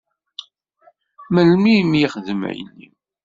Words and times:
Melmi 1.33 1.73
i 1.81 1.83
m-yexdem 1.89 2.41
ayenni? 2.49 2.87